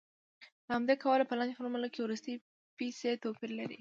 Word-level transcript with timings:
له 0.65 0.71
همدې 0.77 0.95
کبله 1.01 1.23
په 1.29 1.35
لاندې 1.37 1.57
فورمول 1.57 1.83
کې 1.93 2.01
وروستۍ 2.03 2.33
پیسې 2.77 3.11
توپیر 3.23 3.49
لري 3.57 3.69